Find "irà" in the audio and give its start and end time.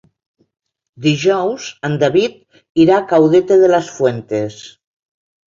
2.85-2.97